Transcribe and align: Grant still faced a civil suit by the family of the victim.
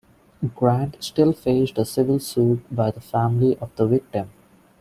Grant 0.55 0.97
still 0.99 1.31
faced 1.31 1.77
a 1.77 1.85
civil 1.85 2.17
suit 2.17 2.61
by 2.75 2.89
the 2.89 2.99
family 2.99 3.55
of 3.57 3.69
the 3.75 3.85
victim. 3.85 4.31